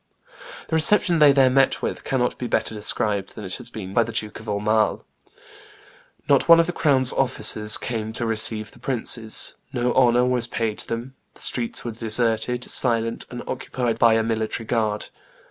The 0.69 0.75
reception 0.75 1.19
they 1.19 1.31
there 1.31 1.51
met 1.51 1.83
with 1.83 2.03
cannot 2.03 2.39
be 2.39 2.47
better 2.47 2.73
described 2.73 3.35
than 3.35 3.43
it 3.45 3.57
has 3.57 3.69
been 3.69 3.93
by 3.93 4.01
the 4.01 4.11
Duke 4.11 4.39
of 4.39 4.47
Aumale: 4.49 5.03
"Not 6.27 6.49
one 6.49 6.59
of 6.59 6.65
the 6.65 6.71
crown's 6.73 7.13
officers 7.13 7.77
came 7.77 8.11
to 8.13 8.25
receive 8.25 8.71
the 8.71 8.79
princes; 8.79 9.53
no 9.71 9.93
honor 9.93 10.25
was 10.25 10.47
paid 10.47 10.79
them; 10.79 11.13
the 11.35 11.41
streets 11.41 11.85
were 11.85 11.91
deserted, 11.91 12.63
silent, 12.63 13.25
and 13.29 13.43
occupied 13.45 13.99
by 13.99 14.15
a 14.15 14.23
military 14.23 14.65
guard. 14.65 15.09